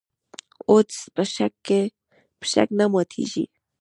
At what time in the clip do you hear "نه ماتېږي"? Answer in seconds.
2.79-3.45